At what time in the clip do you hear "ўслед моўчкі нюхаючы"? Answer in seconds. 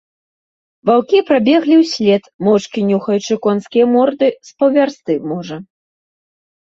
1.83-3.33